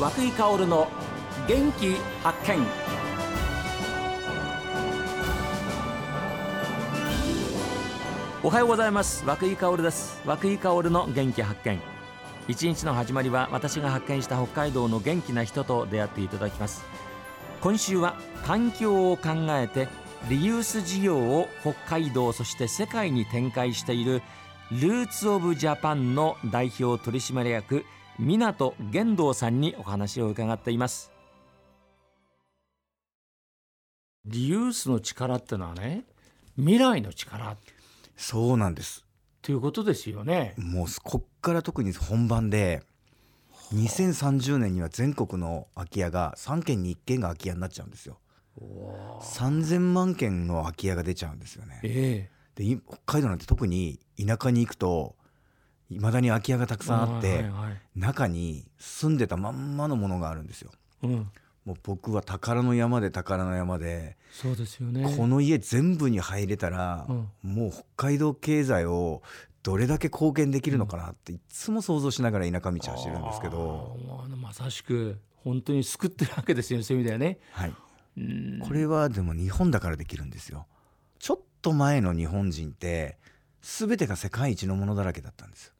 [0.00, 0.88] 和久井薫の
[1.46, 2.66] 元気発見。
[8.42, 9.26] おはようございます。
[9.26, 10.22] 和久井薫です。
[10.24, 11.78] 和久井薫の元気発見。
[12.48, 16.82] 一日の始まりは私が発見した北海道の元気な人と出会っていただきます。
[17.60, 19.86] 今週は環境を考えて
[20.30, 24.22] リユース事業を北海道そして世界に展開している
[24.72, 27.84] ルーツオブジャパンの代表取締役
[28.18, 31.12] 港玄道さんにお話を伺っています。
[34.26, 36.04] リユースの力ってのはね
[36.56, 37.56] 未来の力。
[38.16, 39.06] そうなんです。
[39.42, 40.54] ということですよね。
[40.58, 42.82] もうこっから特に本番で
[43.72, 48.18] 2030年には全国の空き家が3軒に1軒が空き家になっちゃうんですよ。
[48.60, 51.80] 3000万件の空き家が出ちゃうんですよね。
[51.82, 52.30] え。
[52.54, 55.16] でい北海道なんて特に田舎に行くと
[55.90, 57.44] いまだに空き家がたくさんあって、
[57.96, 60.70] 中に住んでたまんまのものがあるんですよ。
[61.02, 61.30] うん、
[61.64, 65.14] もう僕は宝の山で宝の山で、そうですよね。
[65.16, 67.28] この家全部に入れたら、うん。
[67.42, 69.22] もう北海道経済を
[69.62, 77.38] どれだけ貢献できるのかなっていつも想像しながら田舎道走るんですけど、あーまさしく本当に救ってるわけですよねそういう意味ではね。
[77.52, 77.74] はい、
[78.16, 78.58] うん。
[78.60, 80.66] これはでも日本だからできるんですよ。
[81.18, 83.18] ちょっと前の日本人って
[83.60, 85.74] 全てが世界一のものだらけだったんです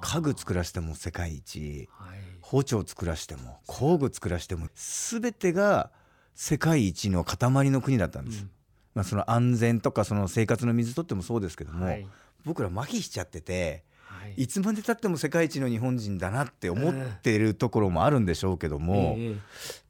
[0.00, 1.88] 家具作らしても世界一。
[1.92, 2.18] はい。
[2.40, 5.90] 包丁作らしても工具作らしても全てが
[6.34, 8.50] 世界一の塊の国だったんです、うん。
[8.94, 12.06] まあ、その安全とかその生活の水とってもそうですけども、はい。
[12.44, 14.34] 僕ら麻痺しちゃっててはい。
[14.42, 19.36] いつまでたっても世界一の日本人だなって思ってるところもあるんでしょうけども、え。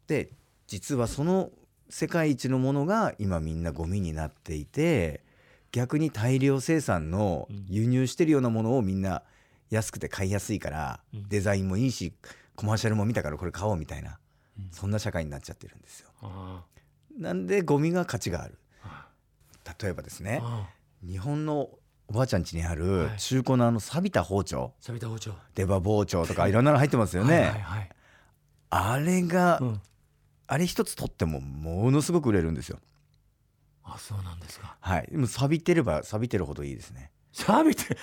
[0.06, 0.30] で
[0.68, 1.50] 実はその
[1.90, 5.22] 世界一のものが今みんなゴミになっていて
[5.72, 7.66] 逆に大量生産のうん。
[7.68, 9.24] 輸入してるようなものをみんな
[9.70, 11.28] 安くて買いやすいから、うん。
[11.28, 12.12] デザインもいいし
[12.56, 14.18] コマーシャルも見たからこれ買おうみたいな、
[14.58, 14.68] うん。
[14.70, 16.08] そんな社会になっちゃってるんですよ。
[16.22, 16.62] あ
[17.18, 18.58] なんでゴミが価値がある？
[18.82, 19.08] あ
[19.80, 20.68] 例えばですねあ
[21.02, 21.70] 日本の
[22.08, 23.18] おばあちゃん家にあるはい。
[23.18, 24.72] 中古のあの錆びた包丁。
[24.80, 25.32] 錆びた包丁。
[25.54, 27.90] 出刃包丁とかいろんなの入ってますよね、はいはいはい。
[28.70, 29.80] あれが、うん。
[30.46, 32.78] あれ一つ取ってもものすごく売れるんですよ。
[33.82, 34.76] あそうなんですか。
[34.80, 35.08] はい。
[35.10, 37.10] でも錆びてれば錆びてるほどいいですね。
[37.32, 37.96] 錆びて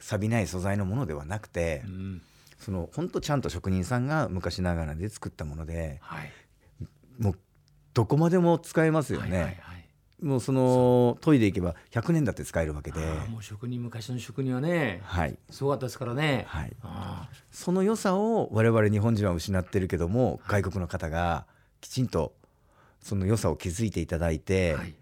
[0.00, 2.22] 錆びない素材のものではなくて、うん
[2.58, 6.30] そのほんとちゃんと職人さんが昔ながらで作ったものではい。
[7.18, 7.38] もう
[7.94, 10.24] どこまでも使えますよね、はいはいはい。
[10.24, 13.00] もうその研いでいけば100年だって使えるわけで。
[13.30, 15.38] もう職人昔の職人はねはい。
[15.48, 16.44] すごかったですからね。
[16.48, 16.76] はい。
[16.82, 21.46] あその良さを我々日本人は失ってるけども外国の方が
[21.80, 22.34] きちんと
[23.00, 24.94] その良さを気づいていただいあて、はい。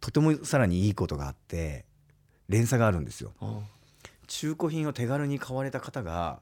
[0.00, 1.84] とてもさらにいいことがあって
[2.48, 3.34] 連鎖があるんですよ。
[3.42, 3.60] あ
[4.34, 6.40] 中古品を手軽に買われた方が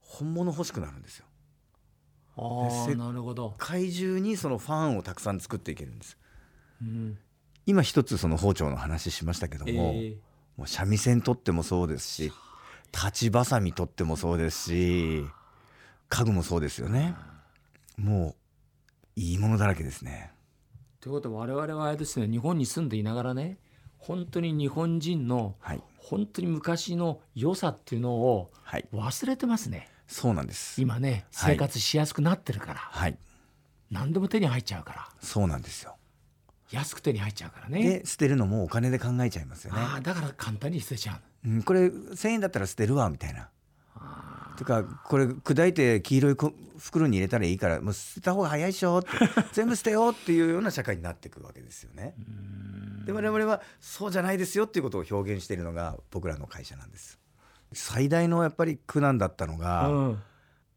[0.00, 1.24] 本物欲しくなるんですよ。
[2.36, 3.54] せああなるほど。
[3.56, 6.18] 怪獣にそのファンをたくさん作っていけるんです。
[6.82, 7.18] うん。
[7.64, 10.16] 今一つその包丁の話しましたけども、え
[10.58, 12.32] もう三味線取ってもそうですし
[12.92, 15.24] 立ちばさみ取ってもそうですし
[16.10, 17.14] 家具もそうですよね。
[17.96, 18.36] も
[19.16, 20.32] ういいものだらけですね。
[21.00, 23.56] ということは我々はあれですね日本に住んでいながらね
[23.96, 28.88] 本当に日本人のはい本当に昔の良さっていうのをはい。
[28.92, 29.88] 忘れてますね。
[30.08, 30.80] そうなんです。
[30.80, 31.54] 今ねはい。
[31.54, 33.16] 生活しやすくなってるから、はい。
[33.90, 35.08] 何でも手に入っちゃうから。
[35.20, 35.96] そうなんですよ。
[36.72, 38.00] 安く手に入っちゃうからね。
[38.00, 39.80] で捨てるのもお金で考えちゃいますよね。
[39.80, 41.48] ああだから簡単に捨てちゃう。
[41.48, 43.48] うん、これ1,000円だったら捨てるわみたいな。
[43.94, 49.08] あとかこれ砕いて黄色いこ袋に入れたらいいからもう捨てた方が早いっしょって
[49.52, 52.14] 全部捨てようっていうような社会になっていくわけですよね。
[53.06, 57.18] で我々はそうじゃないですよっていうことを表現しているのが僕らの会社なんです。
[57.72, 60.22] 最大のやっぱり苦難だったのあが、うん。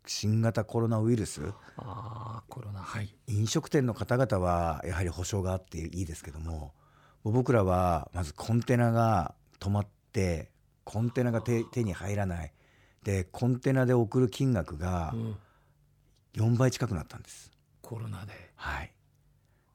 [0.07, 1.41] 新型コロナウイルス。
[1.77, 3.15] あーコロナはい。
[3.27, 6.73] 飲食店の方々はやはり保証があっていいですけども
[7.23, 10.51] 僕らはまずコンテナが止まって
[10.83, 12.53] コンテナが手手に入らない
[13.05, 15.35] でコンテナで送る金額がうん。
[16.35, 17.49] 4倍近くなったんです。
[17.81, 18.33] コロナで。
[18.55, 18.91] はい、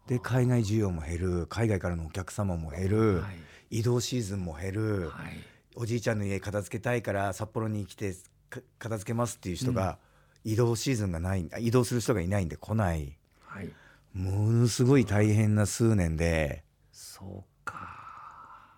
[0.07, 1.47] で海外需要も減る。
[1.47, 3.31] 海外からのお客様も減る、は
[3.71, 3.79] い。
[3.79, 5.39] 移動シーズンも減る、はい。
[5.75, 8.15] おじいちゃんの家片付けたいから札幌に来て
[8.51, 9.99] か片付けますっていう人が、
[10.45, 13.17] 移動シーズンがない移動する人がいないんで来ない。
[13.47, 13.73] はい。
[14.13, 16.65] ものすごい大変な数年で。
[16.93, 17.97] そうか。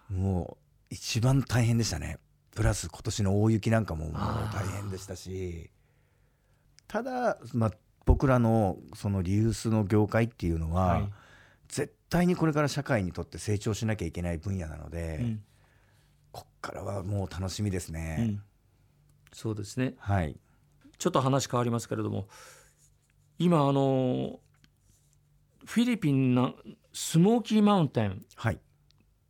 [0.08, 2.18] もう一番大変でしたね
[2.54, 4.14] プラス今年の大雪なんかももう
[4.52, 5.70] 大変でしたし
[6.86, 7.70] ただ、まあ、
[8.04, 11.08] 僕らのそのリユースの業界っていうのは、はい。
[11.68, 15.42] 絶対にこれから社会にとって成長しなきゃいけない分野なので、うん。
[16.30, 18.16] こっからはもう楽しみですね。
[18.20, 18.42] うん。
[19.32, 19.94] そうですね。
[19.98, 20.36] はい、
[20.98, 22.28] ちょっと話変わりますけれども
[23.38, 24.40] 今あの
[25.64, 26.54] フィリピンの
[26.92, 28.60] スモーキーマウンテンとはい。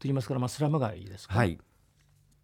[0.00, 1.60] 言いますから、まあ、スラム街ですか、はい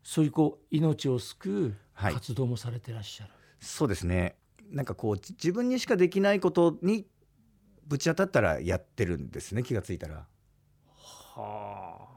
[0.09, 2.15] そういうこう命を救うはい。
[2.15, 4.37] 活動もされてらっしゃる、そうですね。
[4.71, 7.05] なんかこうじ自分にしかできないことに
[7.87, 9.63] ぶち当たったらやってるんですね。
[9.63, 10.25] 気がついたら。
[10.95, 12.09] は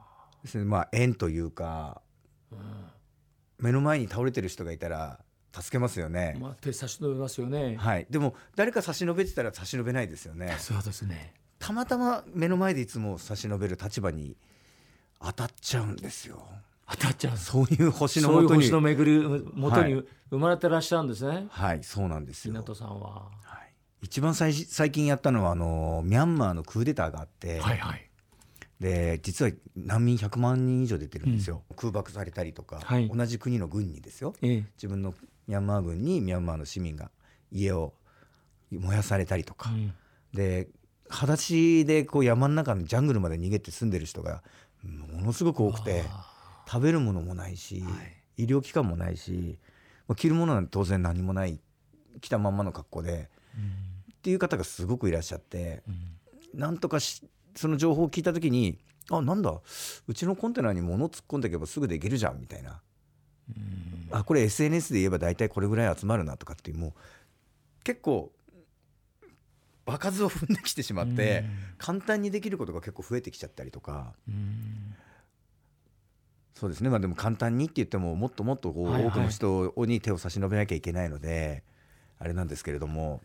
[0.41, 0.63] ですね。
[0.63, 2.01] まあ縁というか
[2.53, 2.93] あ、
[3.59, 5.19] 目の前に倒れてる人がいたら
[5.53, 8.07] 助けますよね、まあ、手差し伸べますよね、はい。
[8.09, 10.55] でも誰か差し伸べてたら差し伸べないですよね。
[10.59, 11.33] そうですね。
[11.59, 14.37] たまたま目の前でいつも差し伸べる立場に
[15.19, 16.47] 当たっちゃうんですよ
[16.91, 18.61] 当たっちゃうそういう星のそういうもとに。
[18.61, 20.05] 星の巡る元にはい。
[20.29, 22.53] 生まれてらっしゃるんですね、はいそうなんですよ。
[22.53, 23.29] 港さんは。
[23.43, 28.09] はい、一番最最近やったのはあのミャンマーのクーデターがあって、はいはい。
[28.79, 33.09] で実は難民100万人以上出てるんですよ、空爆されたりとか、はい。
[33.09, 34.33] 同じ国の軍にですよ。
[34.41, 34.65] ええ。
[34.75, 35.13] 自分の
[35.47, 37.11] ミャンマー軍にミャンマーの市民が
[37.51, 37.93] 家を
[38.71, 39.93] 燃やされたりとか、うん。
[40.33, 40.69] で
[41.09, 44.43] 裸足でこう山の中のジャングルまで逃げて住んでる人が
[44.81, 46.05] ものすごく多くて。
[46.07, 46.30] あ
[46.71, 47.83] 食べるものもないし、
[48.37, 49.57] 医療機関もないし
[50.07, 51.59] まあ着るものなんて当然何もない
[52.21, 55.93] 着たまんまの格好でーっていう方がすごくいらっしゃってうん。
[55.93, 55.99] うん
[56.53, 57.23] なんとかし
[57.55, 58.77] その情報を聞いた時に
[59.09, 59.53] あなんだ
[60.05, 62.81] うちのコンテナに物突っ込んでいけばすぐできるじゃんみたいな。
[63.49, 64.09] うん。
[64.11, 66.93] あこれ SNS で言えば大体これぐらい集まるなとかっていうもう
[67.85, 68.33] 結構
[69.85, 71.45] 場数を踏んできてしまって
[71.77, 74.13] 簡単にできることが結構増えてきちゃったりとか。
[74.27, 74.95] うん
[76.61, 76.91] そうですね。
[76.91, 79.07] まあでも簡単にって言ってももっともっとこうはいはい。
[79.07, 81.63] 多くの人に手を差し伸べなきゃいけないので
[82.19, 83.19] あれなんですけれども。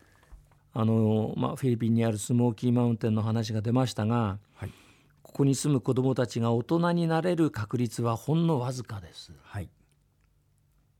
[0.73, 4.71] あのまあ、フィリピンにあるスモーキーマウンテンの話が出ましたが、はい。
[5.21, 9.31] ここに住む子どもたちが大人になれる確率はほんのわずかです。
[9.43, 9.69] はい。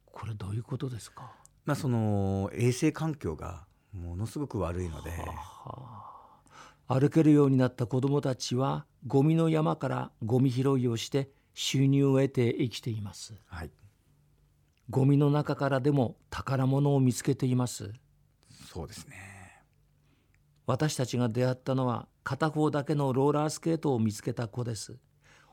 [0.06, 1.32] これどういうことですか、
[1.66, 5.12] まあその衛生環境がものすごく悪いので。
[6.88, 13.34] 歩けるようになった子どもたちはゴミの山からゴミ拾いをして収入を得て生きています。
[13.48, 13.72] はい。
[14.92, 17.94] ゴミの中からでも宝物を見つけています。
[18.72, 19.16] そうですね。
[20.68, 25.00] 私たちが出会ったのは片方だけのローラースケートを見つけた子です。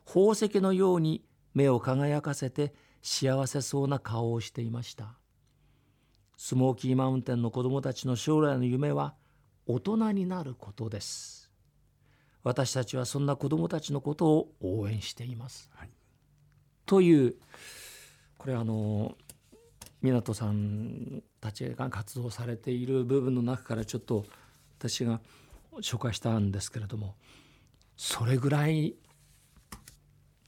[0.05, 1.25] 宝石のように
[1.55, 5.17] 目を輝かせて幸せそうな顔をしていました。
[6.37, 9.15] スモーキーマウンテンの子供たちの将来の夢は
[9.67, 11.44] 大人になることです
[12.45, 15.91] 私たちはそんな子供たちのことを応援しています、はい。
[16.87, 17.35] という
[18.37, 19.17] これあの
[20.03, 24.27] 湊さんたちが活動されている部分の中からちょっと
[24.79, 25.21] 私が
[25.81, 27.15] 紹介したんですけれども
[27.97, 28.95] それぐらい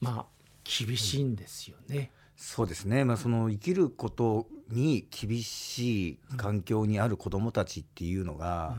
[0.00, 2.12] まあ厳しいんですよね。
[2.37, 8.76] そうですね、まあ、その生きることに厳しい環境にある子どもたちっていうのが、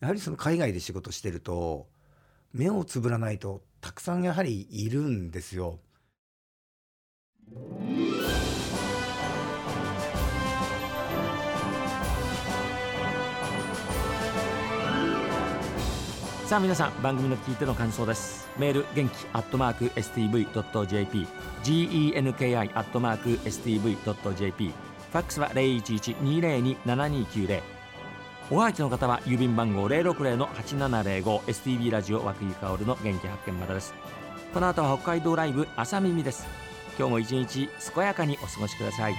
[0.00, 1.88] やはりその海外で仕事してると
[2.56, 5.78] 目をつぶらないとたくさんやはりいるんですよ。
[16.46, 18.48] さあ皆さん番組の聞いての感想です。
[18.58, 21.26] メール元気アットマーク STV.jp
[21.62, 27.75] genki アットマーク STV.jp ファックスは0112027290
[28.48, 33.92] おはがきの方は郵便番号060-8705 STV ラジオ和久井薫の元気発見までです。
[34.54, 36.46] この後は北海道ライブ朝耳です。
[36.96, 39.14] 今日も一日健やかにお過ごしください。